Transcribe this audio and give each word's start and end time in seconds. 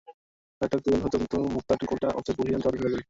আরেকটা 0.61 0.77
গোলও 0.85 0.99
হতো, 1.03 1.15
কিন্তু 1.17 1.37
মোরাতার 1.53 1.87
গোলটা 1.89 2.07
অফসাইডের 2.09 2.35
ভুল 2.37 2.45
সিদ্ধান্তে 2.45 2.67
বাতিল 2.67 2.81
হয়ে 2.81 2.93
যায়। 2.93 2.99